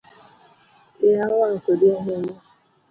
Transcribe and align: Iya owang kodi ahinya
Iya 1.05 1.23
owang 1.33 1.57
kodi 1.63 1.85
ahinya 1.97 2.35